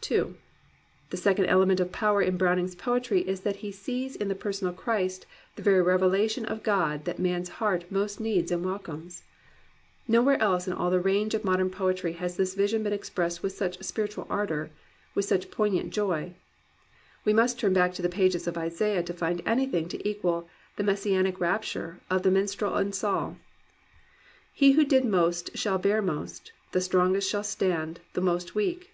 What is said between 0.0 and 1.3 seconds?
2. The